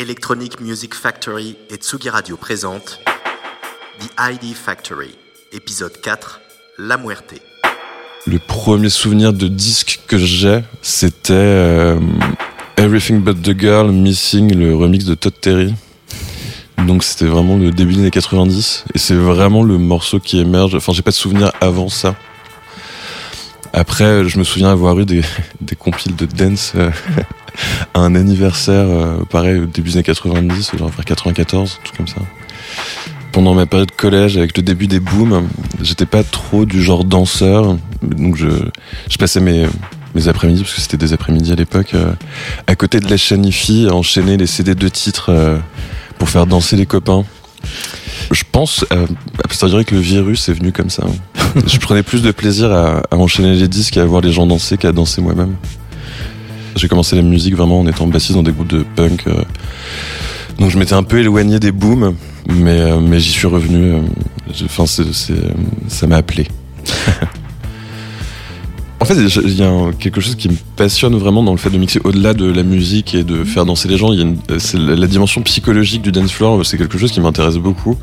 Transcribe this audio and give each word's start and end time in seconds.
Electronic 0.00 0.62
Music 0.62 0.94
Factory 0.94 1.56
et 1.68 1.74
Tsugi 1.74 2.08
Radio 2.08 2.38
présente 2.38 3.00
The 3.98 4.08
ID 4.18 4.54
Factory, 4.54 5.10
épisode 5.52 5.92
4, 6.00 6.40
La 6.78 6.96
Muerte. 6.96 7.34
Le 8.26 8.38
premier 8.38 8.88
souvenir 8.88 9.34
de 9.34 9.46
disque 9.46 10.00
que 10.06 10.16
j'ai, 10.16 10.64
c'était 10.80 11.34
euh, 11.34 12.00
Everything 12.78 13.20
But 13.20 13.42
The 13.42 13.60
Girl 13.60 13.92
Missing, 13.92 14.54
le 14.54 14.74
remix 14.74 15.04
de 15.04 15.14
Todd 15.14 15.34
Terry. 15.38 15.74
Donc 16.86 17.04
c'était 17.04 17.26
vraiment 17.26 17.58
le 17.58 17.70
début 17.70 17.92
des 17.92 18.00
années 18.00 18.10
90 18.10 18.86
et 18.94 18.98
c'est 18.98 19.14
vraiment 19.14 19.62
le 19.62 19.76
morceau 19.76 20.18
qui 20.18 20.40
émerge. 20.40 20.74
Enfin, 20.74 20.94
j'ai 20.94 21.02
pas 21.02 21.10
de 21.10 21.16
souvenir 21.16 21.52
avant 21.60 21.90
ça. 21.90 22.16
Après, 23.74 24.26
je 24.26 24.38
me 24.38 24.44
souviens 24.44 24.70
avoir 24.70 24.98
eu 24.98 25.04
des, 25.04 25.20
des 25.60 25.76
compiles 25.76 26.16
de 26.16 26.24
dance 26.24 26.72
euh, 26.74 26.90
un 27.94 28.14
anniversaire, 28.14 28.86
euh, 28.88 29.24
pareil, 29.30 29.58
au 29.58 29.66
début 29.66 29.90
des 29.90 29.96
années 29.96 30.04
90, 30.04 30.72
genre 30.78 30.88
vers 30.88 31.04
94, 31.04 31.80
tout 31.84 31.92
comme 31.96 32.08
ça. 32.08 32.20
Pendant 33.32 33.54
ma 33.54 33.66
période 33.66 33.92
collège, 33.92 34.36
avec 34.36 34.56
le 34.56 34.62
début 34.62 34.86
des 34.86 35.00
booms, 35.00 35.48
j'étais 35.80 36.06
pas 36.06 36.24
trop 36.24 36.64
du 36.64 36.82
genre 36.82 37.04
danseur, 37.04 37.76
donc 38.02 38.36
je, 38.36 38.48
je 39.08 39.16
passais 39.18 39.40
mes, 39.40 39.66
mes 40.14 40.28
après-midi, 40.28 40.62
parce 40.62 40.74
que 40.74 40.80
c'était 40.80 40.96
des 40.96 41.12
après-midi 41.12 41.52
à 41.52 41.56
l'époque, 41.56 41.94
euh, 41.94 42.12
à 42.66 42.74
côté 42.74 43.00
de 43.00 43.08
la 43.08 43.16
chaîne 43.16 43.44
IFI, 43.44 43.86
à 43.88 43.94
enchaîner 43.94 44.36
les 44.36 44.46
CD 44.46 44.74
de 44.74 44.88
titres 44.88 45.60
pour 46.18 46.28
faire 46.28 46.46
danser 46.46 46.76
les 46.76 46.86
copains. 46.86 47.24
Je 48.30 48.44
pense, 48.50 48.84
euh, 48.92 49.06
à 49.62 49.66
dirait 49.66 49.84
que 49.84 49.94
le 49.94 50.00
virus 50.00 50.48
est 50.48 50.52
venu 50.52 50.72
comme 50.72 50.90
ça. 50.90 51.04
je 51.66 51.78
prenais 51.78 52.02
plus 52.02 52.22
de 52.22 52.30
plaisir 52.30 52.70
à, 52.70 53.02
à 53.10 53.16
enchaîner 53.16 53.54
les 53.54 53.68
disques 53.68 53.96
et 53.96 54.00
à 54.00 54.04
voir 54.04 54.20
les 54.20 54.32
gens 54.32 54.46
danser 54.46 54.76
qu'à 54.76 54.92
danser 54.92 55.20
moi-même. 55.20 55.56
J'ai 56.76 56.88
commencé 56.88 57.16
la 57.16 57.22
musique 57.22 57.54
vraiment 57.56 57.80
en 57.80 57.86
étant 57.86 58.06
bassiste 58.06 58.34
dans 58.34 58.42
des 58.42 58.52
groupes 58.52 58.68
de 58.68 58.84
punk. 58.96 59.26
euh. 59.26 59.42
donc 60.58 60.70
je 60.70 60.78
m'étais 60.78 60.94
un 60.94 61.02
peu 61.02 61.18
éloigné 61.18 61.58
des 61.58 61.72
booms, 61.72 62.14
mais, 62.48 62.80
euh, 62.80 63.00
mais 63.00 63.18
j'y 63.20 63.30
suis 63.32 63.46
revenu. 63.46 63.92
euh, 63.94 64.00
Enfin, 64.64 64.84
ça 64.86 66.06
m'a 66.06 66.16
appelé. 66.16 66.48
Il 69.12 69.58
y 69.58 69.62
a 69.62 69.90
quelque 69.98 70.20
chose 70.20 70.36
qui 70.36 70.48
me 70.48 70.54
passionne 70.76 71.16
vraiment 71.16 71.42
dans 71.42 71.50
le 71.50 71.58
fait 71.58 71.70
de 71.70 71.78
mixer 71.78 72.00
au-delà 72.04 72.32
de 72.32 72.44
la 72.50 72.62
musique 72.62 73.14
et 73.14 73.24
de 73.24 73.42
faire 73.42 73.66
danser 73.66 73.88
les 73.88 73.96
gens. 73.96 74.12
Il 74.12 74.20
y 74.20 74.22
a 74.22 74.94
la, 74.94 75.06
dimension 75.06 75.42
psychologique 75.42 76.02
du 76.02 76.12
dance 76.12 76.30
floor, 76.30 76.64
c'est 76.64 76.78
quelque 76.78 76.96
chose 76.96 77.10
qui 77.10 77.20
m'intéresse 77.20 77.56
beaucoup. 77.56 77.96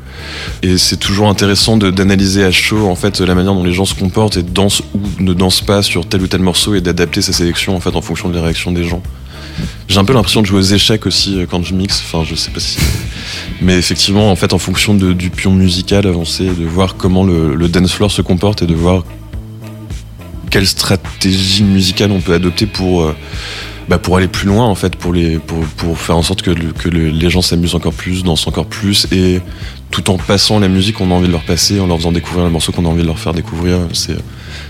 Et 0.62 0.76
c'est 0.76 0.98
toujours 0.98 1.28
intéressant 1.28 1.78
d'analyser 1.78 2.44
à 2.44 2.50
chaud 2.50 2.88
en 2.88 2.94
fait 2.94 3.20
la 3.20 3.34
manière 3.34 3.54
dont 3.54 3.64
les 3.64 3.72
gens 3.72 3.86
se 3.86 3.94
comportent 3.94 4.36
et 4.36 4.42
dansent 4.42 4.82
ou 4.94 5.22
ne 5.22 5.32
dansent 5.32 5.62
pas 5.62 5.82
sur 5.82 6.06
tel 6.06 6.22
ou 6.22 6.26
tel 6.26 6.40
morceau 6.42 6.74
et 6.74 6.80
d'adapter 6.82 7.22
sa 7.22 7.32
sélection 7.32 7.74
en 7.74 7.80
fait 7.80 7.96
en 7.96 8.02
fonction 8.02 8.28
des 8.28 8.40
réactions 8.40 8.72
des 8.72 8.84
gens. 8.84 9.02
J'ai 9.88 9.98
un 9.98 10.04
peu 10.04 10.12
l'impression 10.12 10.42
de 10.42 10.46
jouer 10.46 10.58
aux 10.58 10.62
échecs 10.62 11.06
aussi 11.06 11.38
euh, 11.38 11.46
quand 11.50 11.64
je 11.64 11.74
mixe. 11.74 12.02
Enfin, 12.06 12.24
je 12.24 12.34
sais 12.34 12.50
pas 12.50 12.60
si. 12.60 12.78
Mais 13.60 13.76
effectivement, 13.76 14.30
en 14.30 14.36
fait, 14.36 14.52
en 14.52 14.58
fonction 14.58 14.94
de- 14.94 15.12
du 15.12 15.30
pion 15.30 15.52
musical 15.52 16.06
avancé, 16.06 16.44
de 16.44 16.64
voir 16.64 16.96
comment 16.96 17.24
le, 17.24 17.54
le 17.54 17.68
dance 17.68 17.92
floor 17.92 18.10
se 18.10 18.22
comporte 18.22 18.62
et 18.62 18.66
de 18.66 18.74
voir 18.74 19.04
quelle 20.50 20.66
stratégie 20.66 21.62
musicale 21.62 22.10
on 22.12 22.20
peut 22.20 22.34
adopter 22.34 22.66
pour 22.66 23.02
euh, 23.02 23.14
bah, 23.88 23.98
pour 23.98 24.16
aller 24.18 24.28
plus 24.28 24.46
loin 24.46 24.66
en 24.66 24.74
fait 24.74 24.96
pour 24.96 25.12
les 25.12 25.38
pour, 25.38 25.60
pour 25.64 25.98
faire 25.98 26.16
en 26.16 26.22
sorte 26.22 26.42
que, 26.42 26.50
que 26.50 26.88
le- 26.88 27.08
les 27.08 27.30
gens 27.30 27.42
s'amusent 27.42 27.74
encore 27.74 27.94
plus 27.94 28.22
dansent 28.22 28.46
encore 28.46 28.66
plus 28.66 29.06
et 29.12 29.40
tout 29.90 30.10
en 30.10 30.18
passant 30.18 30.58
la 30.60 30.68
musique 30.68 30.96
qu'on 30.96 31.10
a 31.10 31.14
envie 31.14 31.26
de 31.28 31.32
leur 31.32 31.44
passer 31.44 31.80
en 31.80 31.86
leur 31.86 31.96
faisant 31.96 32.12
découvrir 32.12 32.44
le 32.44 32.50
morceau 32.50 32.72
qu'on 32.72 32.84
a 32.84 32.88
envie 32.88 33.00
de 33.02 33.06
leur 33.06 33.18
faire 33.18 33.32
découvrir 33.32 33.78
c'est 33.94 34.12
euh, 34.12 34.18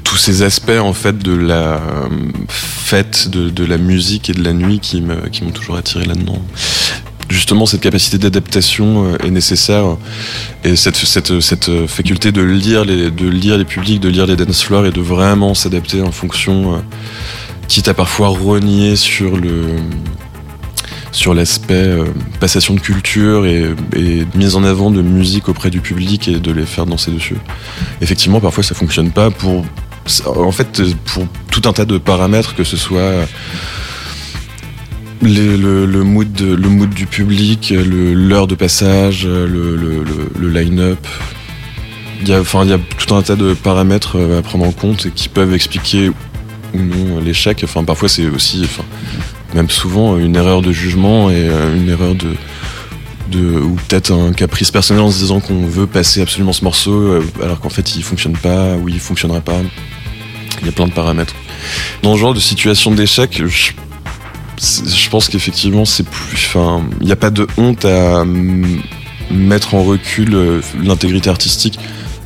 tous 0.04 0.16
ces 0.16 0.42
aspects 0.42 0.70
en 0.80 0.92
fait 0.92 1.18
de 1.18 1.32
la 1.34 1.74
euh, 1.74 2.08
fête 2.48 3.28
de, 3.28 3.64
la 3.64 3.76
musique 3.78 4.30
et 4.30 4.32
de 4.34 4.42
la 4.42 4.52
nuit 4.52 4.78
qui 4.80 5.00
me 5.00 5.28
qui 5.28 5.42
m'ont 5.44 5.50
toujours 5.50 5.76
attiré 5.76 6.04
là-dedans 6.04 6.40
justement 7.28 7.66
cette 7.66 7.80
capacité 7.80 8.18
d'adaptation 8.18 9.12
euh, 9.12 9.26
est 9.26 9.30
nécessaire 9.30 9.96
et 10.64 10.76
cette, 10.76 10.96
cette, 10.96 11.40
cette 11.40 11.86
faculté 11.86 12.32
de 12.32 12.42
lire 12.42 12.84
les 12.84 13.10
de 13.10 13.28
lire 13.28 13.58
les 13.58 13.64
publics 13.64 14.00
de 14.00 14.08
lire 14.08 14.26
les 14.26 14.36
dance 14.36 14.62
floors 14.62 14.86
et 14.86 14.92
de 14.92 15.00
vraiment 15.00 15.54
s'adapter 15.54 16.02
en 16.02 16.12
fonction 16.12 16.74
euh, 16.74 16.78
quitte 17.68 17.88
à 17.88 17.94
parfois 17.94 18.28
renier 18.28 18.96
sur 18.96 19.36
le 19.36 19.66
sur 21.12 21.34
l'aspect 21.34 21.74
euh, 21.74 22.04
passation 22.40 22.74
de 22.74 22.80
culture 22.80 23.46
et, 23.46 23.74
et 23.96 24.26
mise 24.34 24.56
en 24.56 24.64
avant 24.64 24.90
de 24.90 25.02
musique 25.02 25.48
auprès 25.48 25.70
du 25.70 25.80
public 25.80 26.28
et 26.28 26.38
de 26.38 26.52
les 26.52 26.66
faire 26.66 26.86
danser 26.86 27.10
dessus. 27.10 27.36
Effectivement, 28.00 28.40
parfois 28.40 28.62
ça 28.62 28.74
fonctionne 28.74 29.10
pas 29.10 29.30
pour 29.30 29.64
en 30.26 30.52
fait 30.52 30.82
pour 31.06 31.26
tout 31.50 31.62
un 31.66 31.72
tas 31.72 31.84
de 31.84 31.98
paramètres 31.98 32.54
que 32.54 32.64
ce 32.64 32.76
soit 32.76 33.26
les- 35.22 35.56
le, 35.56 35.86
le 35.86 36.02
mood 36.04 36.40
le 36.40 36.68
mood 36.68 36.90
du 36.90 37.06
public, 37.06 37.72
l'heure 37.76 38.46
de 38.46 38.54
passage, 38.54 39.24
le, 39.26 39.46
le, 39.76 40.04
le- 40.38 40.48
line-up. 40.48 41.06
Il 42.22 42.28
y 42.28 42.32
a 42.32 42.40
enfin 42.40 42.64
il 42.64 42.70
y 42.70 42.72
a 42.72 42.78
tout 42.98 43.14
un 43.14 43.22
tas 43.22 43.36
de 43.36 43.54
paramètres 43.54 44.16
euh, 44.18 44.38
à 44.40 44.42
prendre 44.42 44.64
en 44.64 44.72
compte 44.72 45.06
et 45.06 45.10
qui 45.10 45.28
peuvent 45.28 45.54
expliquer 45.54 46.08
ou 46.08 46.78
non 46.78 47.20
l'échec. 47.20 47.60
Enfin, 47.64 47.84
parfois 47.84 48.08
c'est 48.08 48.26
aussi, 48.26 48.62
enfin, 48.64 48.82
même 49.54 49.70
souvent 49.70 50.18
une 50.18 50.34
erreur 50.36 50.60
de 50.62 50.72
jugement 50.72 51.30
et 51.30 51.48
euh, 51.48 51.76
une 51.76 51.88
erreur 51.88 52.14
de, 52.16 52.34
de 53.30 53.58
ou 53.60 53.76
peut-être 53.88 54.12
un 54.12 54.32
caprice 54.32 54.70
personnel 54.72 55.02
en 55.02 55.10
se 55.12 55.18
disant 55.18 55.38
qu'on 55.40 55.66
veut 55.66 55.86
passer 55.86 56.20
absolument 56.22 56.52
ce 56.52 56.64
morceau 56.64 56.92
euh, 56.92 57.24
alors 57.42 57.60
qu'en 57.60 57.68
fait 57.70 57.94
il 57.94 58.02
fonctionne 58.02 58.36
pas 58.36 58.74
ou 58.76 58.88
il 58.88 58.98
fonctionnera 58.98 59.40
pas. 59.40 59.60
Il 60.60 60.66
y 60.66 60.70
a 60.70 60.72
plein 60.72 60.88
de 60.88 60.92
paramètres. 60.92 61.34
Dans 62.02 62.14
ce 62.16 62.20
genre 62.20 62.34
de 62.34 62.40
situation 62.40 62.90
d'échec, 62.90 63.40
je, 63.46 63.70
je 64.60 65.08
pense 65.10 65.28
qu'effectivement 65.28 65.84
c'est 65.84 66.04
plus, 66.04 66.34
enfin, 66.48 66.82
il 67.00 67.06
n'y 67.06 67.12
a 67.12 67.16
pas 67.16 67.30
de 67.30 67.46
honte 67.56 67.84
à 67.84 68.24
mettre 69.30 69.74
en 69.74 69.82
recul 69.82 70.34
euh, 70.34 70.60
l'intégrité 70.82 71.30
artistique 71.30 71.78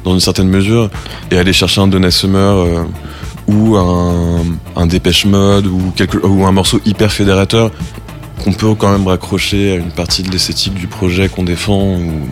dans 0.05 0.15
une 0.15 0.21
certaine 0.21 0.49
mesure 0.49 0.91
et 1.31 1.39
aller 1.39 1.53
chercher 1.53 1.81
un 1.81 1.89
Donna 1.89 2.11
Summer 2.11 2.57
euh, 2.59 2.85
ou 3.49 3.77
un, 3.77 4.87
Dépêche 4.87 5.25
Mode 5.27 5.67
ou, 5.67 6.45
un 6.47 6.53
morceau 6.53 6.81
hyper 6.85 7.13
fédérateur 7.13 7.71
qu'on 8.43 8.53
peut 8.53 8.75
quand 8.75 8.91
même 8.91 9.07
raccrocher 9.07 9.73
à 9.73 9.75
une 9.77 9.91
partie 9.91 10.23
de 10.23 10.31
l'esthétique 10.31 10.75
du 10.75 10.87
projet 10.87 11.29
qu'on 11.29 11.43
défend. 11.45 11.97
Ou... 11.97 12.29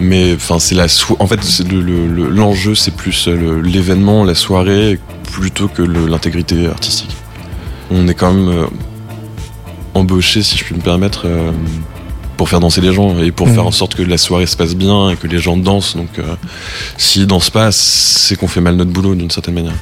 Mais 0.00 0.34
enfin, 0.34 0.58
c'est 0.58 0.74
la 0.74 0.86
en 1.18 1.26
fait, 1.26 1.40
l'enjeu, 1.70 2.74
c'est 2.74 2.94
plus 2.94 3.28
le- 3.28 3.60
l'événement, 3.60 4.24
la 4.24 4.34
soirée, 4.34 4.98
plutôt 5.32 5.68
que 5.68 5.82
l'intégrité 5.82 6.66
artistique. 6.66 7.10
On 7.90 8.08
est 8.08 8.14
quand 8.14 8.32
même 8.32 8.48
euh, 8.48 8.66
embauché, 9.94 10.42
si 10.42 10.56
je 10.58 10.64
puis 10.64 10.74
me 10.74 10.80
permettre, 10.80 11.22
euh, 11.26 11.52
pour 12.36 12.48
faire 12.48 12.60
danser 12.60 12.80
les 12.80 12.92
gens 12.92 13.18
et 13.20 13.30
pour 13.30 13.48
faire 13.48 13.66
en 13.66 13.70
sorte 13.70 13.94
que 13.94 14.02
la 14.02 14.18
soirée 14.18 14.46
se 14.46 14.56
passe 14.56 14.74
bien 14.74 15.10
et 15.10 15.16
que 15.16 15.26
les 15.26 15.38
gens 15.38 15.56
dansent. 15.56 15.96
Donc, 15.96 16.18
euh, 16.18 16.34
s'ils 16.98 17.26
dansent 17.26 17.50
pas, 17.50 17.70
c'est 17.70 18.36
qu'on 18.36 18.48
fait 18.48 18.60
mal 18.60 18.76
notre 18.76 18.90
boulot 18.90 19.14
d'une 19.14 19.30
certaine 19.30 19.54
manière. 19.54 19.74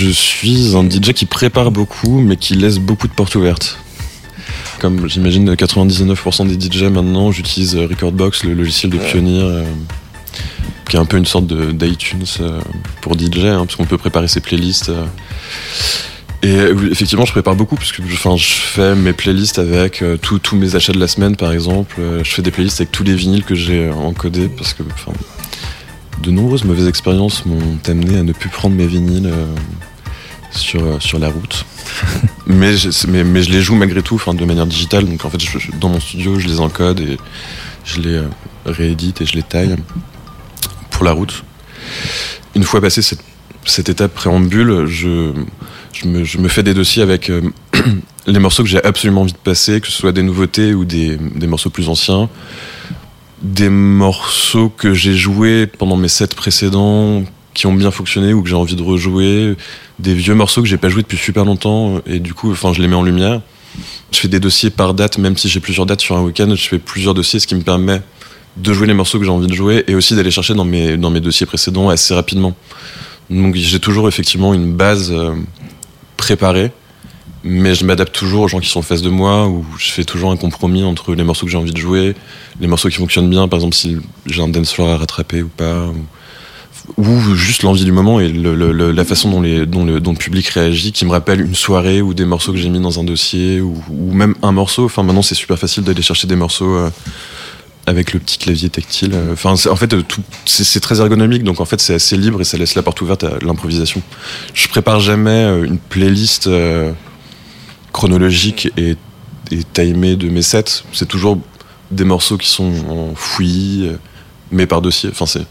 Je 0.00 0.08
suis 0.08 0.74
un 0.76 0.88
DJ 0.88 1.12
qui 1.12 1.26
prépare 1.26 1.70
beaucoup, 1.70 2.20
mais 2.20 2.38
qui 2.38 2.54
laisse 2.54 2.78
beaucoup 2.78 3.06
de 3.06 3.12
portes 3.12 3.34
ouvertes. 3.34 3.76
Comme 4.78 5.06
j'imagine 5.10 5.52
99% 5.54 6.46
des 6.48 6.58
DJ 6.58 6.84
maintenant, 6.84 7.30
j'utilise 7.30 7.76
euh, 7.76 7.86
Recordbox, 7.86 8.44
le 8.44 8.54
logiciel 8.54 8.90
de 8.90 8.96
pionnier, 8.96 9.42
euh, 9.42 9.62
qui 10.88 10.96
est 10.96 10.98
un 10.98 11.04
peu 11.04 11.18
une 11.18 11.26
sorte 11.26 11.46
de- 11.46 11.72
d'iTunes 11.72 12.24
euh, 12.40 12.60
pour 13.02 13.12
DJ, 13.12 13.40
hein, 13.44 13.66
parce 13.66 13.76
qu'on 13.76 13.84
peut 13.84 13.98
préparer 13.98 14.26
ses 14.26 14.40
playlists. 14.40 14.88
euh. 14.88 15.04
Et 16.42 16.48
euh, 16.56 16.88
effectivement, 16.90 17.26
je 17.26 17.32
prépare 17.32 17.54
beaucoup 17.54 17.76
parce 17.76 17.92
que 17.92 18.00
enfin, 18.14 18.38
je 18.38 18.46
fais 18.54 18.94
mes 18.94 19.12
playlists 19.12 19.58
avec 19.58 20.00
euh, 20.00 20.16
tous 20.16 20.38
tous 20.38 20.56
mes 20.56 20.76
achats 20.76 20.94
de 20.94 20.98
la 20.98 21.08
semaine, 21.08 21.36
par 21.36 21.52
exemple. 21.52 21.96
Euh, 21.98 22.24
je 22.24 22.30
fais 22.30 22.40
des 22.40 22.50
playlists 22.50 22.80
avec 22.80 22.90
tous 22.90 23.04
les 23.04 23.14
vinyles 23.14 23.44
que 23.44 23.54
j'ai 23.54 23.88
euh, 23.88 23.92
encodés 23.92 24.48
parce 24.48 24.72
que 24.72 24.82
enfin, 24.94 25.12
de 26.22 26.30
nombreuses 26.30 26.64
mauvaises 26.64 26.88
expériences 26.88 27.44
m'ont 27.44 27.60
amené 27.86 28.16
à 28.18 28.22
ne 28.22 28.32
plus 28.32 28.48
prendre 28.48 28.74
mes 28.74 28.86
vinyles 28.86 29.26
euh, 29.26 29.44
sur, 30.50 30.84
euh, 30.84 31.00
sur 31.00 31.18
la 31.18 31.28
route. 31.28 31.64
mais, 32.46 32.76
je, 32.76 33.06
mais, 33.06 33.42
je 33.42 33.50
les 33.50 33.60
joue 33.60 33.74
malgré 33.74 34.02
tout 34.02 34.20
de 34.34 34.44
manière 34.44 34.66
digitale. 34.66 35.06
Donc 35.06 35.24
en 35.24 35.30
fait, 35.30 35.38
dans 35.78 35.88
mon 35.88 36.00
studio, 36.00 36.38
je 36.38 36.48
les 36.48 36.60
encode 36.60 37.00
et 37.00 37.16
je 37.84 38.00
les 38.00 38.16
euh, 38.16 38.28
réédite 38.66 39.20
et 39.20 39.26
je 39.26 39.34
les 39.34 39.42
taille 39.42 39.76
pour 40.90 41.04
la 41.04 41.12
route. 41.12 41.44
Une 42.54 42.64
fois 42.64 42.80
passé 42.80 43.02
cette, 43.02 43.22
cette 43.64 43.88
étape 43.88 44.14
préambule, 44.14 44.86
je, 44.86 45.32
je, 45.92 46.08
me, 46.08 46.24
je 46.24 46.38
me 46.38 46.48
fais 46.48 46.62
des 46.62 46.74
dossiers 46.74 47.02
avec 47.02 47.30
euh, 47.30 47.42
les 48.26 48.38
morceaux 48.38 48.62
que 48.62 48.68
j'ai 48.68 48.82
absolument 48.84 49.22
envie 49.22 49.32
de 49.32 49.38
passer, 49.38 49.80
que 49.80 49.86
ce 49.86 49.92
soit 49.92 50.12
des 50.12 50.22
nouveautés 50.22 50.74
ou 50.74 50.84
des, 50.84 51.16
des 51.16 51.46
morceaux 51.46 51.70
plus 51.70 51.88
anciens. 51.88 52.28
Des 53.42 53.70
morceaux 53.70 54.68
que 54.68 54.92
j'ai 54.92 55.14
joués 55.14 55.66
pendant 55.66 55.96
mes 55.96 56.08
sets 56.08 56.26
précédents 56.28 57.24
qui 57.60 57.66
ont 57.66 57.74
bien 57.74 57.90
fonctionné 57.90 58.32
ou 58.32 58.42
que 58.42 58.48
j'ai 58.48 58.54
envie 58.54 58.74
de 58.74 58.82
rejouer. 58.82 59.54
Des 59.98 60.14
vieux 60.14 60.34
morceaux 60.34 60.62
que 60.62 60.68
j'ai 60.68 60.78
pas 60.78 60.88
joués 60.88 61.02
depuis 61.02 61.18
super 61.18 61.44
longtemps 61.44 62.00
et 62.06 62.18
du 62.18 62.32
coup, 62.32 62.50
enfin, 62.50 62.72
je 62.72 62.80
les 62.80 62.88
mets 62.88 62.96
en 62.96 63.02
lumière. 63.02 63.42
Je 64.12 64.18
fais 64.18 64.28
des 64.28 64.40
dossiers 64.40 64.70
par 64.70 64.94
date, 64.94 65.18
même 65.18 65.36
si 65.36 65.48
j'ai 65.48 65.60
plusieurs 65.60 65.84
dates 65.84 66.00
sur 66.00 66.16
un 66.16 66.22
week-end, 66.22 66.52
je 66.54 66.68
fais 66.68 66.78
plusieurs 66.78 67.12
dossiers, 67.12 67.38
ce 67.38 67.46
qui 67.46 67.54
me 67.54 67.60
permet 67.60 68.00
de 68.56 68.72
jouer 68.72 68.86
les 68.86 68.94
morceaux 68.94 69.18
que 69.18 69.26
j'ai 69.26 69.30
envie 69.30 69.46
de 69.46 69.52
jouer 69.52 69.84
et 69.88 69.94
aussi 69.94 70.16
d'aller 70.16 70.30
chercher 70.30 70.54
dans 70.54 70.64
mes, 70.64 70.96
dans 70.96 71.10
mes 71.10 71.20
dossiers 71.20 71.44
précédents 71.44 71.90
assez 71.90 72.14
rapidement. 72.14 72.54
Donc 73.28 73.54
j'ai 73.54 73.78
toujours 73.78 74.08
effectivement 74.08 74.54
une 74.54 74.72
base 74.72 75.12
euh, 75.12 75.34
préparée, 76.16 76.72
mais 77.44 77.74
je 77.74 77.84
m'adapte 77.84 78.14
toujours 78.14 78.44
aux 78.44 78.48
gens 78.48 78.58
qui 78.58 78.70
sont 78.70 78.80
en 78.80 78.82
face 78.82 79.02
de 79.02 79.10
moi, 79.10 79.48
ou 79.48 79.66
je 79.78 79.92
fais 79.92 80.04
toujours 80.04 80.32
un 80.32 80.36
compromis 80.38 80.82
entre 80.82 81.14
les 81.14 81.24
morceaux 81.24 81.44
que 81.44 81.52
j'ai 81.52 81.58
envie 81.58 81.72
de 81.72 81.78
jouer, 81.78 82.14
les 82.58 82.66
morceaux 82.66 82.88
qui 82.88 82.96
fonctionnent 82.96 83.30
bien, 83.30 83.46
par 83.48 83.58
exemple 83.58 83.76
si 83.76 83.98
j'ai 84.24 84.42
un 84.42 84.48
dance 84.48 84.72
floor 84.72 84.88
à 84.88 84.96
rattraper 84.96 85.42
ou 85.42 85.48
pas, 85.48 85.92
ou 86.96 87.34
juste 87.34 87.62
l'envie 87.62 87.84
du 87.84 87.92
moment 87.92 88.20
et 88.20 88.32
la 88.32 89.04
façon 89.04 89.30
dont, 89.30 89.40
le, 89.40 90.14
public 90.14 90.48
réagit, 90.48 90.92
qui 90.92 91.04
me 91.04 91.10
rappelle 91.10 91.40
une 91.40 91.54
soirée 91.54 92.02
ou 92.02 92.14
des 92.14 92.24
morceaux 92.24 92.52
que 92.52 92.58
j'ai 92.58 92.68
mis 92.68 92.80
dans 92.80 93.00
un 93.00 93.04
dossier, 93.04 93.60
ou, 93.60 93.82
même 94.12 94.34
un 94.42 94.52
morceau. 94.52 94.84
Enfin 94.84 95.02
maintenant 95.02 95.22
c'est 95.22 95.34
super 95.34 95.58
facile 95.58 95.84
d'aller 95.84 96.02
chercher 96.02 96.26
des 96.26 96.36
morceaux. 96.36 96.74
euh, 96.74 96.90
avec 97.86 98.12
le 98.12 98.20
petit 98.20 98.38
clavier 98.38 98.68
tactile. 98.68 99.12
Euh, 99.14 99.32
Enfin, 99.32 99.54
en 99.68 99.74
fait, 99.74 99.94
euh, 99.94 100.02
c'est 100.44 100.80
très 100.80 101.00
ergonomique, 101.00 101.42
donc 101.42 101.60
en 101.60 101.64
fait, 101.64 101.80
c'est 101.80 101.94
assez 101.94 102.16
libre 102.16 102.40
et 102.40 102.44
ça 102.44 102.56
laisse 102.56 102.76
la 102.76 102.82
porte 102.82 103.00
ouverte 103.00 103.24
à 103.24 103.38
l'improvisation. 103.42 104.00
Je 104.54 104.68
prépare 104.68 105.00
jamais 105.00 105.42
une 105.64 105.78
playlist 105.78 106.48
chronologique 107.90 108.70
et, 108.76 108.96
et 109.50 109.64
timée 109.72 110.14
de 110.14 110.28
mes 110.28 110.42
sets. 110.42 110.84
C'est 110.92 111.08
toujours 111.08 111.40
des 111.90 112.04
morceaux 112.04 112.36
qui 112.36 112.48
sont 112.48 112.72
en 112.88 113.14
fouillis, 113.16 113.90
mais 114.50 114.66
par 114.66 114.82
dossier. 114.82 115.10
Enfin, 115.10 115.26
c'est 115.26 115.46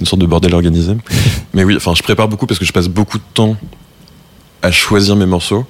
une 0.00 0.06
sorte 0.06 0.20
de 0.20 0.26
bordel 0.26 0.54
organisé. 0.54 0.94
Mais 1.54 1.64
oui, 1.64 1.76
enfin, 1.76 1.94
je 1.96 2.02
prépare 2.02 2.28
beaucoup 2.28 2.46
parce 2.46 2.58
que 2.58 2.64
je 2.64 2.72
passe 2.72 2.88
beaucoup 2.88 3.18
de 3.18 3.24
temps 3.34 3.56
à 4.62 4.70
choisir 4.70 5.16
mes 5.16 5.26
morceaux. 5.26 5.66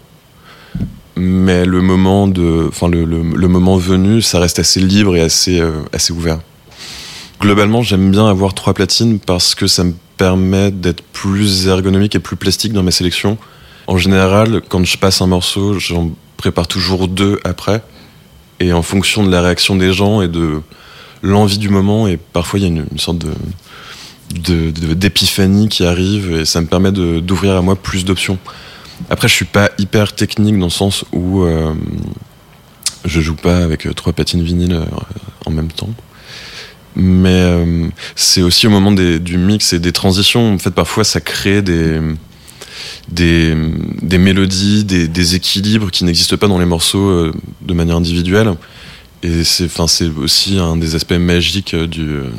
Mais 1.17 1.65
le 1.65 1.83
moment 1.83 2.27
de, 2.27 2.67
enfin 2.69 2.89
le 2.89 3.49
moment 3.49 3.77
venu, 3.77 4.23
ça 4.23 4.41
reste 4.41 4.59
assez 4.59 4.81
libre 4.81 5.15
et 5.15 5.21
assez 5.21 5.61
euh, 5.61 5.83
assez 5.93 6.13
ouvert. 6.13 6.39
Globalement, 7.43 7.83
j'aime 7.83 8.11
bien 8.11 8.27
avoir 8.27 8.55
trois 8.55 8.73
platines 8.73 9.19
parce 9.19 9.55
que 9.55 9.67
ça 9.67 9.85
me 9.85 9.95
permet 10.17 10.71
d'être 10.71 11.03
plus 11.03 11.67
ergonomique 11.67 12.15
et 12.15 12.21
plus 12.21 12.37
plastique 12.37 12.73
dans 12.73 12.85
mes 12.85 12.93
sélections. 12.93 13.37
En 13.89 13.99
général, 13.99 14.63
quand 14.69 14.85
je 14.85 14.97
passe 14.97 15.21
un 15.21 15.27
morceau, 15.27 15.79
j'en 15.79 16.13
prépare 16.37 16.69
toujours 16.69 17.09
deux 17.09 17.41
après. 17.43 17.83
Et 18.61 18.73
en 18.73 18.83
fonction 18.83 19.25
de 19.25 19.31
la 19.31 19.43
réaction 19.43 19.75
des 19.75 19.93
gens 19.93 20.23
et 20.23 20.29
de 20.29 20.61
l'envie 21.23 21.59
du 21.59 21.69
moment, 21.69 22.07
et 22.09 22.17
parfois 22.17 22.59
il 22.59 22.63
y 22.63 22.67
a 22.67 22.69
une, 22.69 22.99
sorte 22.99 23.19
de 23.19 23.33
d'épiphanie 24.95 25.69
qui 25.69 25.85
arrive 25.85 26.33
et 26.33 26.45
ça 26.47 26.63
me 26.63 26.67
permet 26.67 26.91
d'ouvrir 26.91 27.55
à 27.57 27.63
moi 27.63 27.77
plus 27.77 28.05
d'options. 28.05 28.39
Après, 29.11 29.29
je 29.29 29.35
suis 29.35 29.45
pas 29.45 29.71
hyper 29.79 30.15
technique 30.15 30.59
dans 30.59 30.67
le 30.67 30.71
sens 30.71 31.05
où 31.13 31.43
euh, 31.43 31.75
je 33.05 33.21
joue 33.21 33.35
pas 33.35 33.59
avec 33.59 33.87
euh, 33.87 33.93
trois 33.93 34.13
platines 34.13 34.43
vinyles 34.43 34.75
euh, 34.75 34.85
en 35.47 35.51
même 35.51 35.71
temps. 35.71 35.91
Mais 36.95 37.31
euh, 37.31 37.89
c'est 38.17 38.43
aussi 38.43 38.67
au 38.67 38.71
moment 38.71 38.93
du 38.93 39.39
mix 39.39 39.73
et 39.73 39.79
des 39.79 39.93
transitions. 39.93 40.55
En 40.55 40.59
fait, 40.59 40.73
parfois, 40.73 41.05
ça 41.05 41.21
crée 41.21 41.63
des, 41.63 41.99
des, 43.09 43.57
des 44.03 44.19
mélodies, 44.19 44.85
des, 44.85 45.09
des 45.09 45.35
équilibres 45.35 45.91
qui 45.91 46.05
n'existent 46.05 46.37
pas 46.37 46.49
dans 46.49 46.59
les 46.59 46.67
morceaux 46.67 47.33
de 47.63 47.75
manière 47.75 47.97
individuelle. 47.97 48.53
Et 49.23 49.45
c'est, 49.45 49.67
enfin, 49.67 49.87
c'est 49.87 50.09
aussi 50.09 50.59
un 50.59 50.77
des 50.77 50.95
aspects 50.95 51.13
magiques 51.13 51.75
euh, 51.75 51.87
euh, 51.99 52.31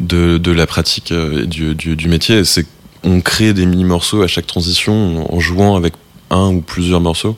de, 0.00 0.38
de 0.38 0.50
la 0.50 0.66
pratique 0.66 1.12
euh, 1.12 1.44
et 1.44 1.46
du, 1.46 1.74
du, 1.74 2.08
métier. 2.08 2.44
C'est 2.44 2.66
qu'on 3.02 3.20
crée 3.20 3.52
des 3.52 3.64
mini-morceaux 3.64 4.22
à 4.22 4.26
chaque 4.26 4.46
transition 4.46 5.32
en 5.32 5.40
jouant 5.40 5.76
avec 5.76 5.94
un 6.30 6.48
ou 6.48 6.60
plusieurs 6.62 7.00
morceaux. 7.00 7.36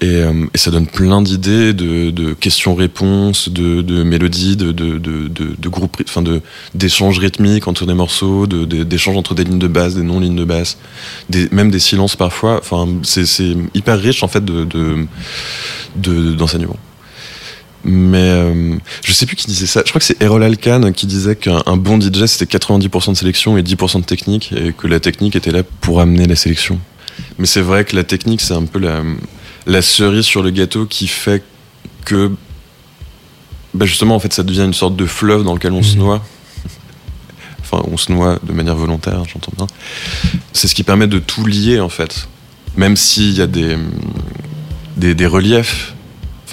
Et, 0.00 0.20
ça 0.56 0.72
donne 0.72 0.88
plein 0.88 1.22
d'idées, 1.22 1.72
de, 1.72 2.10
de 2.10 2.32
questions-réponses, 2.32 3.50
de, 3.50 3.82
de 3.82 4.02
mélodies, 4.02 4.56
de, 4.56 4.72
de, 4.72 4.98
de, 4.98 5.68
groupes, 5.68 6.02
enfin 6.08 6.22
de, 6.22 6.40
d'échanges 6.74 7.20
rythmiques 7.20 7.68
entre 7.68 7.86
des 7.86 7.94
morceaux, 7.94 8.48
d'échanges 8.48 9.16
entre 9.16 9.34
des 9.34 9.44
lignes 9.44 9.60
de 9.60 9.68
basse, 9.68 9.94
des 9.94 10.02
non-lignes 10.02 10.34
de 10.34 10.44
basse, 10.44 10.76
des, 11.30 11.48
même 11.52 11.70
des 11.70 11.78
silences 11.78 12.16
parfois. 12.16 12.58
Enfin, 12.58 12.88
c'est, 13.04 13.54
hyper 13.74 14.00
riche 14.00 14.24
en 14.24 14.28
fait 14.28 14.44
de- 14.44 15.06
d'enseignement. 15.94 16.78
Mais 17.84 18.18
euh, 18.30 18.76
je 19.04 19.12
sais 19.12 19.26
plus 19.26 19.34
qui 19.34 19.46
disait 19.46 19.66
ça. 19.66 19.82
Je 19.84 19.90
crois 19.90 19.98
que 19.98 20.04
c'est 20.04 20.22
Errol 20.22 20.42
Alkan 20.44 20.92
qui 20.92 21.06
disait 21.06 21.34
qu'un 21.34 21.62
un 21.66 21.76
bon 21.76 22.00
DJ 22.00 22.26
c'était 22.26 22.56
90% 22.58 23.10
de 23.12 23.16
sélection 23.16 23.58
et 23.58 23.62
10% 23.62 24.00
de 24.00 24.04
technique 24.04 24.52
et 24.56 24.72
que 24.72 24.86
la 24.86 25.00
technique 25.00 25.34
était 25.34 25.50
là 25.50 25.62
pour 25.80 26.00
amener 26.00 26.26
la 26.26 26.36
sélection. 26.36 26.78
Mais 27.38 27.46
c'est 27.46 27.60
vrai 27.60 27.84
que 27.84 27.96
la 27.96 28.04
technique 28.04 28.40
c'est 28.40 28.54
un 28.54 28.64
peu 28.66 28.78
la, 28.78 29.02
la 29.66 29.82
cerise 29.82 30.24
sur 30.24 30.42
le 30.44 30.50
gâteau 30.50 30.86
qui 30.86 31.08
fait 31.08 31.42
que 32.04 32.30
bah 33.74 33.84
justement 33.86 34.14
en 34.14 34.20
fait 34.20 34.32
ça 34.32 34.42
devient 34.44 34.62
une 34.64 34.74
sorte 34.74 34.94
de 34.96 35.06
fleuve 35.06 35.42
dans 35.44 35.54
lequel 35.54 35.72
on 35.72 35.82
se 35.82 35.94
Mhm. 35.96 36.02
noie. 36.02 36.24
Enfin 37.60 37.82
on 37.90 37.96
se 37.96 38.12
noie 38.12 38.38
de 38.44 38.52
manière 38.52 38.76
volontaire, 38.76 39.22
j'entends 39.32 39.52
bien. 39.56 39.66
C'est 40.52 40.68
ce 40.68 40.74
qui 40.74 40.84
permet 40.84 41.06
de 41.08 41.18
tout 41.18 41.44
lier 41.46 41.80
en 41.80 41.88
fait. 41.88 42.28
Même 42.76 42.96
s'il 42.96 43.32
y 43.32 43.40
a 43.42 43.46
des, 43.46 43.76
des, 44.96 45.14
des 45.14 45.26
reliefs 45.26 45.94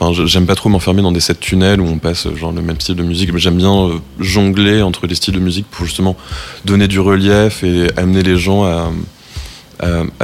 Enfin, 0.02 0.14
j'aime 0.26 0.46
pas 0.46 0.56
trop 0.56 0.70
m'enfermer 0.70 1.02
dans 1.02 1.12
des 1.12 1.20
sets 1.20 1.36
tunnels 1.36 1.82
où 1.82 1.86
on 1.86 1.98
passe 1.98 2.26
euh, 2.26 2.36
genre 2.36 2.54
le 2.54 2.62
même 2.62 2.80
style 2.80 2.96
de 2.96 3.04
musique, 3.04 3.34
mais 3.34 3.40
j'aime 3.40 3.58
bien 3.58 3.74
euh, 3.74 3.96
jongler 4.20 4.82
entre 4.82 5.08
les 5.08 5.16
styles 5.16 5.34
de 5.34 5.40
musique 5.40 5.66
pour 5.70 5.86
justement 5.86 6.16
donner 6.64 6.88
du 6.88 7.02
relief 7.02 7.64
et 7.66 7.88
amener 7.98 8.24
les 8.24 8.38
gens 8.38 8.64
à, 8.64 8.92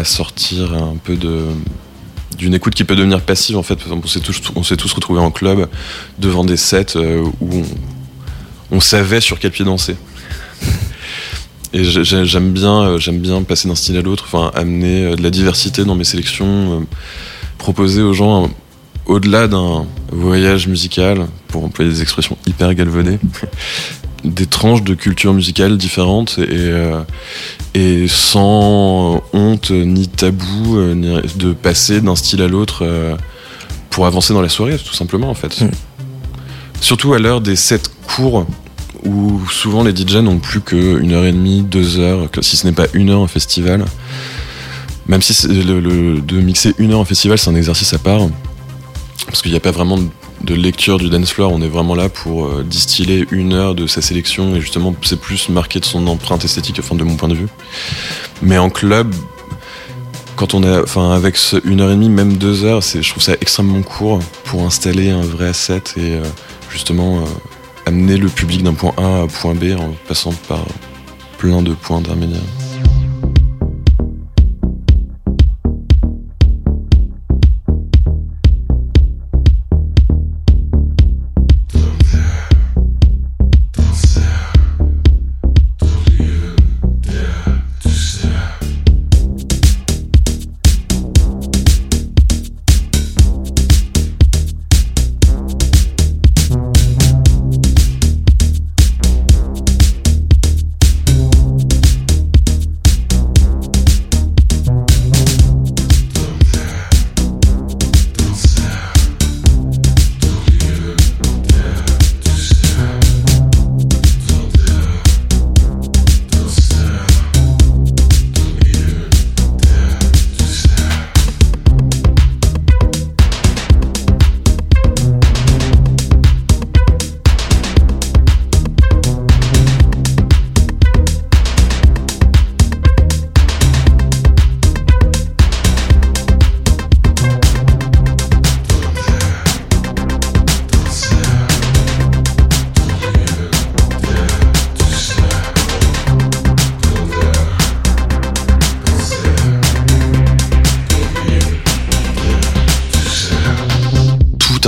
sortir 0.03 0.73
un 0.73 0.95
peu 1.03 1.15
de 1.15 1.43
d'une 2.37 2.53
écoute 2.53 2.75
qui 2.75 2.83
peut 2.83 2.95
devenir 2.97 3.21
passive 3.21 3.57
en 3.57 3.63
fait. 3.63 3.79
On 3.89 4.05
s'est 4.07 4.19
tous, 4.19 4.41
on 4.55 4.63
s'est 4.63 4.75
tous 4.77 4.91
retrouvés 4.93 5.21
en 5.21 5.31
club 5.31 5.67
devant 6.19 6.43
des 6.45 6.57
sets 6.57 6.95
euh, 6.97 7.23
où 7.41 7.49
on, 7.51 7.63
on 8.77 8.79
savait 8.81 9.21
sur 9.21 9.39
quel 9.39 9.51
pied 9.51 9.63
danser. 9.65 9.95
Et 11.73 11.83
j'ai- 11.83 12.03
j'ai- 12.05 12.25
j'aime 12.25 12.51
bien, 12.51 12.97
j'aime 12.97 13.19
bien 13.19 13.43
passer 13.43 13.67
d'un 13.67 13.75
style 13.75 13.97
à 13.97 14.01
l'autre, 14.01 14.25
enfin 14.27 14.51
amener 14.53 15.15
de 15.15 15.21
la 15.23 15.29
diversité 15.29 15.83
dans 15.85 15.95
mes 15.95 16.03
sélections, 16.05 16.85
proposer 17.57 18.01
aux 18.01 18.13
gens 18.13 18.49
au-delà 19.05 19.47
d'un 19.47 19.85
voyage 20.11 20.67
musical, 20.67 21.27
pour 21.47 21.63
employer 21.63 21.91
des 21.91 22.01
expressions 22.01 22.37
hyper 22.47 22.73
galvaudées, 22.73 23.19
des 24.23 24.45
tranches 24.47 24.81
de 24.83 24.93
culture 24.95 25.33
musicale 25.33 25.77
différentes 25.77 26.37
et, 26.39 26.45
euh, 26.49 27.01
et 27.75 28.07
sans 28.07 29.21
honte 29.33 29.69
ni 29.71 30.07
tabou 30.07 30.77
euh, 30.77 30.93
ni- 30.95 31.21
de 31.37 31.53
passer 31.53 32.01
d'un 32.01 32.15
style 32.15 32.41
à 32.41 32.47
l'autre 32.47 32.79
euh, 32.83 33.15
pour 33.91 34.07
avancer 34.07 34.33
dans 34.33 34.41
la 34.41 34.49
soirée, 34.49 34.77
tout 34.77 34.93
simplement 34.95 35.29
en 35.29 35.35
fait. 35.35 35.61
Mm. 35.61 35.69
Surtout 36.81 37.13
à 37.13 37.19
l'heure 37.19 37.41
des 37.41 37.55
sets 37.55 37.81
courts 38.15 38.45
où 39.03 39.39
souvent 39.51 39.83
les 39.83 39.95
DJ 39.95 40.15
n'ont 40.15 40.39
plus 40.39 40.61
qu'une 40.61 41.11
heure 41.13 41.25
et 41.25 41.31
demie, 41.31 41.61
deux 41.61 41.99
heures, 41.99 42.29
que 42.31 42.41
si 42.41 42.57
ce 42.57 42.65
n'est 42.65 42.73
pas 42.73 42.87
une 42.93 43.11
heure 43.11 43.19
en 43.21 43.27
festival. 43.27 43.85
Même 45.07 45.21
si 45.21 45.47
le- 45.47 46.19
de 46.19 46.41
mixer 46.41 46.73
une 46.79 46.93
heure 46.93 46.99
en 46.99 47.05
festival, 47.05 47.37
c'est 47.37 47.51
un 47.51 47.55
exercice 47.55 47.93
à 47.93 47.99
part. 47.99 48.21
Parce 49.25 49.41
qu'il 49.41 49.51
n'y 49.51 49.57
a 49.57 49.61
pas 49.61 49.71
vraiment 49.71 49.97
de- 49.97 50.53
lecture 50.53 50.97
du 50.99 51.09
dance 51.09 51.31
floor, 51.31 51.51
on 51.51 51.61
est 51.61 51.67
vraiment 51.67 51.95
là 51.95 52.09
pour 52.09 52.45
euh, 52.45 52.63
distiller 52.63 53.25
une 53.31 53.53
heure 53.53 53.73
de 53.73 53.87
sa 53.87 54.01
sélection 54.01 54.55
et 54.55 54.61
justement 54.61 54.93
c'est 55.01 55.19
plus 55.19 55.49
marqué 55.49 55.79
de 55.79 55.85
son 55.85 56.05
empreinte 56.07 56.45
esthétique, 56.45 56.77
enfin 56.79 56.95
de 56.95 57.03
mon 57.03 57.15
point 57.15 57.29
de 57.29 57.35
vue. 57.35 57.47
Mais 58.43 58.57
en 58.57 58.69
club, 58.69 59.13
quand 60.35 60.53
on 60.53 60.61
est, 60.63 60.79
enfin 60.79 61.11
avec 61.11 61.37
une 61.63 61.81
heure 61.81 61.89
et 61.89 61.95
demie, 61.95 62.09
même 62.09 62.37
deux 62.37 62.63
heures, 62.63 62.81
je 62.81 63.09
trouve 63.09 63.23
ça 63.23 63.33
extrêmement 63.41 63.81
court 63.81 64.19
pour 64.43 64.63
installer 64.63 65.09
un 65.09 65.21
vrai 65.21 65.53
set 65.53 65.95
et 65.97 66.15
euh, 66.15 66.23
justement 66.69 67.19
euh, 67.21 67.25
amener 67.87 68.17
le 68.17 68.27
public 68.29 68.61
d'un 68.61 68.73
point 68.73 68.93
A 68.97 69.01
à 69.01 69.21
un 69.21 69.27
point 69.27 69.55
B 69.55 69.73
en 69.79 69.95
passant 70.07 70.33
par 70.47 70.63
plein 71.37 71.61
de 71.63 71.73
points 71.73 71.97
intermédiaires. 71.97 72.41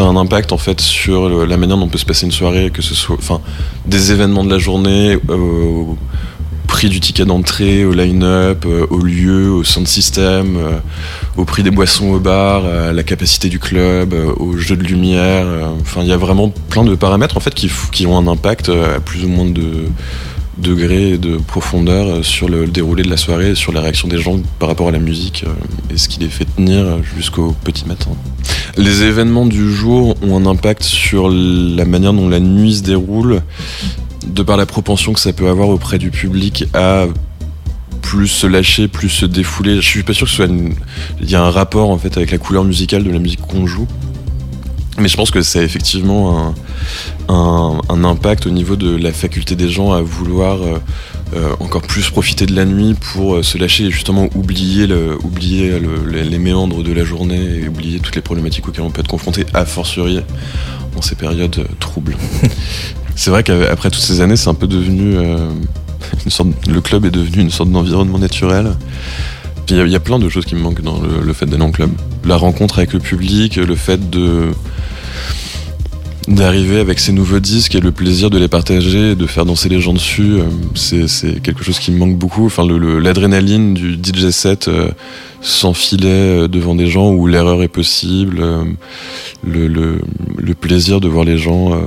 Un 0.07 0.15
impact 0.15 0.51
en 0.51 0.57
fait 0.57 0.79
sur 0.81 1.29
la 1.45 1.57
manière 1.57 1.77
dont 1.77 1.87
peut 1.87 1.97
se 1.97 2.05
passer 2.05 2.25
une 2.25 2.31
soirée, 2.31 2.69
que 2.71 2.81
ce 2.81 2.95
soit, 2.95 3.15
enfin, 3.17 3.41
des 3.85 4.11
événements 4.11 4.43
de 4.43 4.49
la 4.51 4.57
journée, 4.57 5.17
euh, 5.29 5.35
au 5.35 5.97
prix 6.67 6.89
du 6.89 6.99
ticket 6.99 7.25
d'entrée, 7.25 7.85
au 7.85 7.93
line-up, 7.93 8.65
euh, 8.65 8.85
au 8.89 8.99
lieu, 8.99 9.49
au 9.51 9.63
sound 9.63 9.87
system, 9.87 10.57
euh, 10.57 10.77
au 11.37 11.45
prix 11.45 11.63
des 11.63 11.71
boissons 11.71 12.09
au 12.09 12.19
bar, 12.19 12.65
à 12.65 12.91
la 12.91 13.03
capacité 13.03 13.47
du 13.49 13.57
club, 13.57 14.13
euh, 14.13 14.33
au 14.37 14.57
jeu 14.57 14.75
de 14.75 14.83
lumière. 14.83 15.45
euh, 15.47 15.65
Enfin, 15.81 16.01
il 16.01 16.07
y 16.07 16.11
a 16.11 16.17
vraiment 16.17 16.49
plein 16.69 16.83
de 16.83 16.93
paramètres 16.95 17.37
en 17.37 17.39
fait 17.39 17.53
qui, 17.53 17.71
qui 17.91 18.05
ont 18.05 18.17
un 18.17 18.27
impact 18.27 18.69
euh, 18.69 18.97
à 18.97 18.99
plus 18.99 19.23
ou 19.23 19.29
moins 19.29 19.45
de 19.49 19.85
degrés 20.57 21.11
et 21.11 21.17
de 21.17 21.37
profondeur 21.37 22.07
euh, 22.07 22.23
sur 22.23 22.49
le 22.49 22.67
déroulé 22.67 23.03
de 23.03 23.09
la 23.09 23.17
soirée, 23.17 23.55
sur 23.55 23.71
la 23.71 23.81
réaction 23.81 24.07
des 24.07 24.17
gens 24.17 24.39
par 24.59 24.69
rapport 24.69 24.87
à 24.87 24.91
la 24.91 24.99
musique 24.99 25.43
euh, 25.47 25.93
et 25.93 25.97
ce 25.97 26.09
qui 26.09 26.19
les 26.19 26.29
fait 26.29 26.45
tenir 26.45 27.03
jusqu'au 27.15 27.55
petit 27.63 27.85
matin. 27.85 28.11
Les 28.75 29.03
événements 29.03 29.45
du 29.45 29.71
jour 29.73 30.15
ont 30.21 30.37
un 30.37 30.45
impact 30.45 30.83
sur 30.83 31.29
la 31.29 31.85
manière 31.85 32.13
dont 32.13 32.29
la 32.29 32.39
nuit 32.39 32.75
se 32.75 32.83
déroule, 32.83 33.41
de 34.27 34.43
par 34.43 34.57
la 34.57 34.65
propension 34.65 35.13
que 35.13 35.19
ça 35.19 35.33
peut 35.33 35.47
avoir 35.47 35.69
auprès 35.69 35.97
du 35.97 36.11
public 36.11 36.65
à 36.73 37.05
plus 38.01 38.27
se 38.27 38.47
lâcher, 38.47 38.87
plus 38.87 39.09
se 39.09 39.25
défouler. 39.25 39.75
Je 39.75 39.81
suis 39.81 40.03
pas 40.03 40.13
sûr 40.13 40.27
que 40.27 40.49
il 41.21 41.29
y 41.29 41.35
a 41.35 41.43
un 41.43 41.49
rapport 41.49 41.89
en 41.89 41.97
fait 41.97 42.15
avec 42.15 42.31
la 42.31 42.37
couleur 42.37 42.63
musicale 42.63 43.03
de 43.03 43.11
la 43.11 43.19
musique 43.19 43.41
qu'on 43.41 43.67
joue. 43.67 43.87
Mais 44.99 45.07
je 45.07 45.15
pense 45.15 45.29
que 45.29 45.41
ça 45.43 45.59
a 45.59 45.61
effectivement 45.61 46.47
un, 46.47 46.55
un- 47.33 47.79
un 47.89 48.03
impact 48.03 48.47
au 48.47 48.49
niveau 48.49 48.75
de 48.75 48.95
la 48.95 49.11
faculté 49.13 49.55
des 49.55 49.69
gens 49.69 49.91
à 49.91 50.01
vouloir 50.01 50.61
euh, 50.63 50.79
euh, 51.35 51.49
encore 51.59 51.83
plus 51.83 52.09
profiter 52.09 52.45
de 52.47 52.55
la 52.55 52.65
nuit 52.65 52.95
pour 53.13 53.35
euh, 53.35 53.43
se 53.43 53.57
lâcher 53.59 53.85
et 53.85 53.91
justement 53.91 54.27
oublier, 54.33 54.87
le, 54.87 55.15
oublier 55.23 55.79
le- 55.79 56.03
les, 56.23 56.39
méandres 56.39 56.81
de 56.83 56.91
la 56.93 57.03
journée 57.03 57.59
et 57.63 57.67
oublier 57.67 57.99
toutes 57.99 58.15
les 58.15 58.21
problématiques 58.23 58.67
auxquelles 58.67 58.85
on 58.85 58.89
peut 58.89 59.01
être 59.01 59.07
confronté, 59.07 59.45
a 59.53 59.65
fortiori 59.65 60.21
dans 60.95 61.01
ces 61.03 61.13
périodes 61.15 61.59
euh, 61.59 61.65
troubles. 61.79 62.17
c'est 63.15 63.29
vrai 63.29 63.43
qu'après 63.43 63.91
toutes 63.91 64.01
ces 64.01 64.21
années, 64.21 64.35
c'est 64.35 64.49
un 64.49 64.55
peu 64.55 64.67
devenu. 64.67 65.15
euh, 65.17 65.49
une 66.25 66.31
sorte, 66.31 66.49
le 66.67 66.81
club 66.81 67.05
est 67.05 67.11
devenu 67.11 67.41
une 67.43 67.51
sorte 67.51 67.69
d'environnement 67.69 68.17
naturel. 68.19 68.75
Il 69.69 69.75
y 69.75 69.95
a- 69.95 69.99
plein 69.99 70.17
de 70.17 70.29
choses 70.29 70.45
qui 70.45 70.55
me 70.55 70.61
manquent 70.61 70.81
dans 70.81 70.99
le, 71.01 71.33
fait 71.33 71.45
d'aller 71.45 71.63
en 71.63 71.71
club. 71.71 71.89
La 72.25 72.37
rencontre 72.37 72.77
avec 72.77 72.93
le 72.93 72.99
public, 72.99 73.57
le 73.57 73.75
fait 73.75 73.99
d'arriver 76.27 76.79
avec 76.79 76.99
ces 76.99 77.13
nouveaux 77.13 77.39
disques 77.39 77.75
et 77.75 77.79
le 77.79 77.91
plaisir 77.91 78.29
de 78.29 78.37
les 78.37 78.47
partager, 78.47 79.15
de 79.15 79.25
faire 79.25 79.45
danser 79.45 79.69
les 79.69 79.79
gens 79.79 79.93
dessus, 79.93 80.39
euh, 80.39 80.43
c'est 80.75 81.41
quelque 81.41 81.63
chose 81.63 81.79
qui 81.79 81.91
me 81.91 81.97
manque 81.97 82.17
beaucoup. 82.17 82.45
Enfin, 82.45 82.65
l'adrénaline 82.67 83.73
du 83.73 83.95
DJ 83.95 84.29
set 84.31 84.67
euh, 84.67 84.91
euh, 86.03 86.47
devant 86.47 86.75
des 86.75 86.87
gens 86.87 87.11
où 87.11 87.27
l'erreur 87.27 87.63
est 87.63 87.69
possible, 87.69 88.37
euh, 88.41 88.63
le, 89.45 89.99
plaisir 90.59 90.99
de 90.99 91.07
voir 91.07 91.23
les 91.23 91.37
gens 91.37 91.79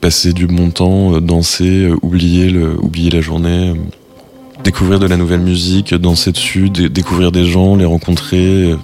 passer 0.00 0.32
du 0.32 0.46
bon 0.46 0.70
temps, 0.70 1.20
danser, 1.20 1.90
oublier, 2.02 2.56
oublier 2.80 3.10
la 3.10 3.20
journée, 3.20 3.74
découvrir 4.64 4.98
de 4.98 5.06
la 5.06 5.16
nouvelle 5.16 5.40
musique, 5.40 5.94
danser 5.94 6.32
dessus, 6.32 6.70
dé- 6.70 6.88
découvrir 6.88 7.32
des 7.32 7.46
gens, 7.46 7.76
les 7.76 7.84
rencontrer, 7.84 8.72
euh, 8.72 8.76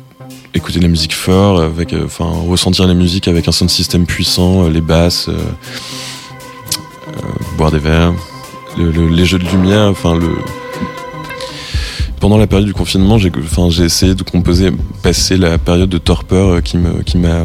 écouter 0.55 0.79
de 0.79 0.85
la 0.85 0.89
musique 0.91 1.15
fort, 1.15 1.61
avec, 1.61 1.93
euh, 1.93 2.05
enfin 2.07 2.27
ressentir 2.49 2.87
la 2.87 2.95
musique 2.95 3.29
avec 3.29 3.49
un 3.49 3.53
sound 3.53 3.71
system 3.71 4.07
puissant, 4.07 4.65
euh, 4.65 4.71
les 4.71 4.81
basses, 4.81 5.29
boire 7.57 7.71
des 7.71 7.79
verres, 7.79 8.13
le- 8.79 8.91
le- 8.91 9.09
les 9.09 9.25
jeux 9.25 9.39
de 9.39 9.47
lumière, 9.49 9.89
enfin 9.91 10.17
le. 10.17 10.29
Pendant 12.21 12.39
la 12.39 12.47
période 12.47 12.67
du 12.67 12.73
confinement, 12.73 13.19
j'ai 13.19 13.31
enfin, 13.39 13.69
essayé 13.85 14.15
de 14.15 14.23
composer, 14.23 14.71
passer 15.03 15.37
la 15.37 15.59
période 15.59 15.91
de 15.91 15.99
torpeur 15.99 16.63
qui 16.63 16.79
me 16.79 17.03
qui 17.03 17.19
m'a 17.19 17.45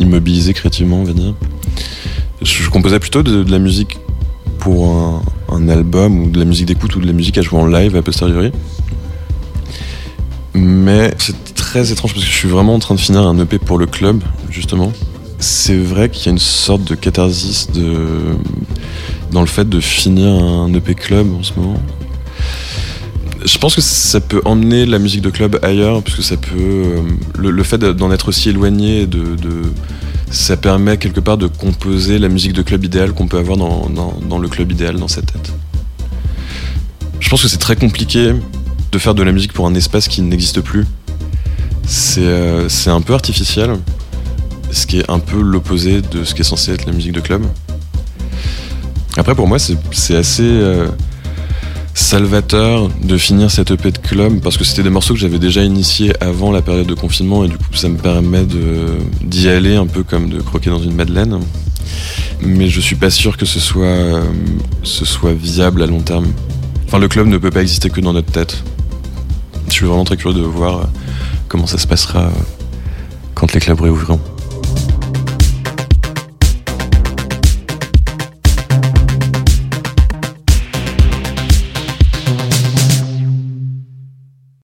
immobilisé 0.00 0.52
créativement, 0.52 0.96
on 1.00 1.04
va 1.04 1.12
dire. 1.12 1.34
Je, 2.42 2.68
composais 2.70 2.98
plutôt 2.98 3.22
de 3.22 3.48
la 3.50 3.58
musique 3.58 3.98
pour 4.58 4.88
un, 4.90 5.22
un 5.48 5.68
album 5.68 6.20
ou 6.24 6.30
de 6.30 6.38
la 6.38 6.44
musique 6.44 6.66
d'écoute 6.66 6.94
ou 6.96 7.00
de 7.00 7.06
la 7.06 7.12
musique 7.12 7.38
à 7.38 7.42
jouer 7.42 7.58
en 7.60 7.66
live 7.66 7.96
a 7.96 8.02
posteriori. 8.02 8.52
Mais 10.54 11.14
c'est 11.18 11.54
très 11.54 11.92
étrange 11.92 12.12
parce 12.14 12.24
que 12.24 12.30
je 12.30 12.34
suis 12.36 12.48
vraiment 12.48 12.74
en 12.74 12.78
train 12.78 12.94
de 12.94 13.00
finir 13.00 13.22
un 13.26 13.38
EP 13.38 13.58
pour 13.58 13.78
le 13.78 13.86
club, 13.86 14.22
justement. 14.50 14.92
C'est 15.38 15.76
vrai 15.78 16.08
qu'il 16.08 16.26
y 16.26 16.28
a 16.28 16.32
une 16.32 16.38
sorte 16.38 16.82
de 16.84 16.94
catharsis 16.94 17.70
de... 17.70 17.96
dans 19.30 19.40
le 19.40 19.46
fait 19.46 19.68
de 19.68 19.78
finir 19.80 20.28
un 20.32 20.72
EP 20.74 20.94
club 20.94 21.32
en 21.38 21.42
ce 21.42 21.52
moment. 21.54 21.80
Je 23.44 23.56
pense 23.58 23.76
que 23.76 23.80
ça 23.80 24.18
peut 24.20 24.40
emmener 24.44 24.84
la 24.84 24.98
musique 24.98 25.20
de 25.20 25.30
club 25.30 25.60
ailleurs, 25.62 26.02
parce 26.02 26.16
que 26.16 26.22
ça 26.22 26.36
peut. 26.36 26.56
euh, 26.58 27.02
Le, 27.38 27.62
fait 27.62 27.78
d'en 27.78 28.10
être 28.10 28.28
aussi 28.28 28.48
éloigné, 28.48 29.06
de- 29.06 29.36
ça 30.30 30.56
permet 30.56 30.96
quelque 30.98 31.20
part 31.20 31.38
de 31.38 31.46
composer 31.46 32.18
la 32.18 32.28
musique 32.28 32.52
de 32.52 32.62
club 32.62 32.84
idéale 32.84 33.12
qu'on 33.12 33.28
peut 33.28 33.38
avoir 33.38 33.56
dans, 33.56 34.38
le 34.38 34.48
club 34.48 34.72
idéal 34.72 34.96
dans 34.96 35.08
sa 35.08 35.22
tête. 35.22 35.52
Je 37.20 37.28
pense 37.28 37.42
que 37.42 37.48
c'est 37.48 37.58
très 37.58 37.76
compliqué 37.76 38.32
de 38.92 38.98
faire 38.98 39.14
de 39.14 39.22
la 39.22 39.32
musique 39.32 39.52
pour 39.52 39.66
un 39.66 39.74
espace 39.74 40.08
qui 40.08 40.22
n'existe 40.22 40.60
plus. 40.60 40.86
C'est 41.86 42.20
euh, 42.20 42.68
un 42.86 43.00
peu 43.00 43.14
artificiel, 43.14 43.76
ce 44.70 44.86
qui 44.86 45.00
est 45.00 45.10
un 45.10 45.18
peu 45.18 45.40
l'opposé 45.40 46.02
de 46.02 46.24
ce 46.24 46.34
qui 46.34 46.42
est 46.42 46.44
censé 46.44 46.72
être 46.72 46.86
la 46.86 46.92
musique 46.92 47.12
de 47.12 47.20
club. 47.20 47.44
Après, 49.16 49.34
pour 49.34 49.48
moi, 49.48 49.58
c'est 49.58 49.76
c'est 49.90 50.16
assez 50.16 50.42
euh, 50.42 50.88
salvateur 51.98 52.88
de 53.02 53.18
finir 53.18 53.50
cette 53.50 53.72
EP 53.72 53.90
de 53.90 53.98
club 53.98 54.40
parce 54.40 54.56
que 54.56 54.62
c'était 54.62 54.84
des 54.84 54.90
morceaux 54.90 55.14
que 55.14 55.20
j'avais 55.20 55.40
déjà 55.40 55.62
initiés 55.62 56.12
avant 56.22 56.52
la 56.52 56.62
période 56.62 56.86
de 56.86 56.94
confinement 56.94 57.44
et 57.44 57.48
du 57.48 57.58
coup, 57.58 57.74
ça 57.74 57.88
me 57.88 57.96
permet 57.96 58.44
d'y 59.20 59.48
aller 59.48 59.74
un 59.74 59.86
peu 59.86 60.04
comme 60.04 60.30
de 60.30 60.40
croquer 60.40 60.70
dans 60.70 60.78
une 60.78 60.94
madeleine. 60.94 61.40
Mais 62.40 62.68
je 62.68 62.80
suis 62.80 62.94
pas 62.94 63.10
sûr 63.10 63.36
que 63.36 63.44
ce 63.44 63.58
soit, 63.58 63.84
euh, 63.84 64.22
ce 64.84 65.04
soit 65.04 65.32
viable 65.32 65.82
à 65.82 65.86
long 65.86 66.00
terme. 66.00 66.28
Enfin, 66.86 66.98
le 67.00 67.08
club 67.08 67.26
ne 67.26 67.36
peut 67.36 67.50
pas 67.50 67.62
exister 67.62 67.90
que 67.90 68.00
dans 68.00 68.12
notre 68.12 68.30
tête. 68.30 68.62
Je 69.66 69.72
suis 69.72 69.86
vraiment 69.86 70.04
très 70.04 70.16
curieux 70.16 70.38
de 70.38 70.44
voir 70.44 70.78
euh, 70.78 70.84
comment 71.48 71.66
ça 71.66 71.78
se 71.78 71.86
passera 71.88 72.26
euh, 72.26 72.30
quand 73.34 73.52
les 73.52 73.60
clubs 73.60 73.80
réouvriront. 73.80 74.20